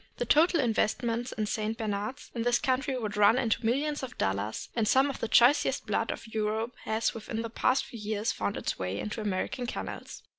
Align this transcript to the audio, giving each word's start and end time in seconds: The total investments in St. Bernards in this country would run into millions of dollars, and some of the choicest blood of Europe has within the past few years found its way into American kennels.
The 0.17 0.25
total 0.25 0.59
investments 0.59 1.31
in 1.31 1.45
St. 1.45 1.77
Bernards 1.77 2.31
in 2.33 2.41
this 2.41 2.57
country 2.57 2.97
would 2.97 3.15
run 3.15 3.37
into 3.37 3.63
millions 3.63 4.01
of 4.01 4.17
dollars, 4.17 4.69
and 4.75 4.87
some 4.87 5.11
of 5.11 5.19
the 5.19 5.27
choicest 5.27 5.85
blood 5.85 6.09
of 6.09 6.25
Europe 6.25 6.73
has 6.85 7.13
within 7.13 7.43
the 7.43 7.51
past 7.51 7.85
few 7.85 7.99
years 7.99 8.31
found 8.31 8.57
its 8.57 8.79
way 8.79 8.99
into 8.99 9.21
American 9.21 9.67
kennels. 9.67 10.23